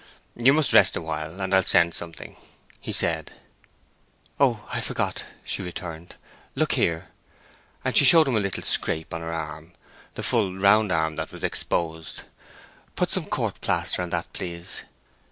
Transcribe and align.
"You 0.35 0.51
must 0.51 0.73
rest 0.73 0.95
a 0.95 0.99
while, 1.01 1.39
and 1.39 1.53
I'll 1.53 1.61
send 1.61 1.93
something," 1.93 2.35
he 2.79 2.91
said. 2.91 3.31
"Oh, 4.39 4.65
I 4.73 4.81
forgot," 4.81 5.25
she 5.43 5.61
returned. 5.61 6.15
"Look 6.55 6.71
here." 6.71 7.09
And 7.85 7.95
she 7.95 8.03
showed 8.03 8.27
him 8.27 8.35
a 8.35 8.39
little 8.39 8.63
scrape 8.63 9.13
on 9.13 9.21
her 9.21 9.31
arm—the 9.31 10.23
full 10.23 10.57
round 10.57 10.91
arm 10.91 11.17
that 11.17 11.31
was 11.31 11.43
exposed. 11.43 12.23
"Put 12.95 13.11
some 13.11 13.27
court 13.27 13.61
plaster 13.61 14.01
on 14.01 14.09
that, 14.09 14.33
please." 14.33 14.81